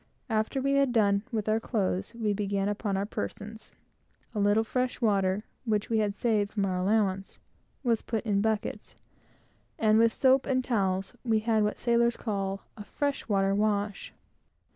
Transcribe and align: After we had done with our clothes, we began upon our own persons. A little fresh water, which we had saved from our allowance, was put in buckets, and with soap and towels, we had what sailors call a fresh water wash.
After 0.31 0.59
we 0.59 0.71
had 0.71 0.91
done 0.91 1.21
with 1.31 1.47
our 1.47 1.59
clothes, 1.59 2.15
we 2.15 2.33
began 2.33 2.67
upon 2.67 2.97
our 2.97 3.01
own 3.03 3.09
persons. 3.09 3.71
A 4.33 4.39
little 4.39 4.63
fresh 4.63 4.99
water, 4.99 5.43
which 5.63 5.91
we 5.91 5.99
had 5.99 6.15
saved 6.15 6.53
from 6.53 6.65
our 6.65 6.79
allowance, 6.79 7.37
was 7.83 8.01
put 8.01 8.25
in 8.25 8.41
buckets, 8.41 8.95
and 9.77 9.99
with 9.99 10.11
soap 10.11 10.47
and 10.47 10.63
towels, 10.63 11.15
we 11.23 11.37
had 11.41 11.61
what 11.61 11.77
sailors 11.77 12.17
call 12.17 12.63
a 12.75 12.83
fresh 12.83 13.29
water 13.29 13.53
wash. 13.53 14.11